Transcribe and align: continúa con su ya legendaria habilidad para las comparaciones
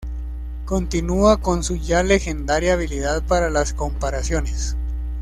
continúa 0.65 1.37
con 1.41 1.61
su 1.63 1.75
ya 1.75 2.01
legendaria 2.01 2.73
habilidad 2.73 3.21
para 3.21 3.51
las 3.51 3.75
comparaciones 3.75 4.75